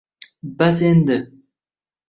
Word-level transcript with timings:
Bas, 0.57 0.79
endi 0.89 1.19
kin 1.21 1.23